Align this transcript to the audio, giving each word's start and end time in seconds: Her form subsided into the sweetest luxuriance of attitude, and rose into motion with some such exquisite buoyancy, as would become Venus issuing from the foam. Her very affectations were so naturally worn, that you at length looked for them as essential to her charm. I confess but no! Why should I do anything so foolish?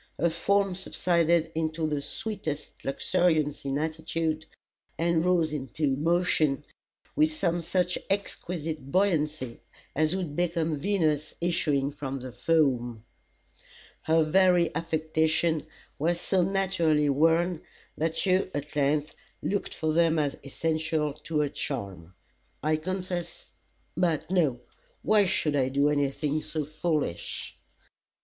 Her 0.17 0.31
form 0.31 0.73
subsided 0.73 1.51
into 1.53 1.85
the 1.85 2.01
sweetest 2.01 2.73
luxuriance 2.83 3.63
of 3.65 3.77
attitude, 3.77 4.47
and 4.97 5.23
rose 5.23 5.53
into 5.53 5.95
motion 5.95 6.65
with 7.15 7.31
some 7.31 7.61
such 7.61 7.99
exquisite 8.09 8.91
buoyancy, 8.91 9.59
as 9.95 10.15
would 10.15 10.35
become 10.35 10.79
Venus 10.79 11.35
issuing 11.39 11.91
from 11.91 12.19
the 12.21 12.31
foam. 12.31 13.05
Her 14.01 14.23
very 14.23 14.75
affectations 14.75 15.65
were 15.99 16.15
so 16.15 16.41
naturally 16.41 17.07
worn, 17.09 17.61
that 17.95 18.25
you 18.25 18.49
at 18.55 18.75
length 18.75 19.13
looked 19.43 19.75
for 19.75 19.93
them 19.93 20.17
as 20.17 20.35
essential 20.43 21.13
to 21.13 21.41
her 21.41 21.49
charm. 21.49 22.15
I 22.63 22.77
confess 22.77 23.51
but 23.95 24.31
no! 24.31 24.61
Why 25.03 25.27
should 25.27 25.55
I 25.55 25.69
do 25.69 25.89
anything 25.89 26.41
so 26.41 26.65
foolish? 26.65 27.55